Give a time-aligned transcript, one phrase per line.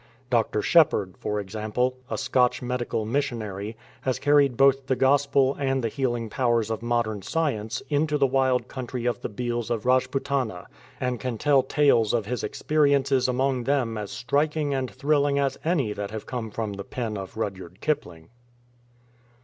[0.31, 0.63] Dr.
[0.63, 6.27] Shepherd, for example, a Scotch medical missionary, has carried both the Gospel and the healing
[6.27, 10.65] powers of modern science into the wild country of the Bhils of Rajputana,
[10.99, 15.93] and can tell tales of his experiences among them as striking and thrilling as any
[15.93, 18.29] that have come from the pen of Rudyard Kipling.